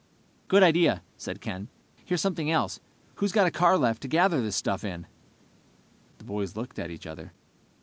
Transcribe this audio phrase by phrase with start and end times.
[0.47, 1.67] "Good idea," said Ken.
[2.05, 2.79] "Here's something else:
[3.17, 5.05] Who's got a car left to gather this stuff in?"
[6.17, 7.33] The boys looked at each other.